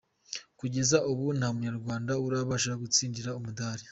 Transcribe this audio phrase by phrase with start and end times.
[0.59, 3.85] Kugeza ubu nta munyarwanda urabasha gutsindira umudali.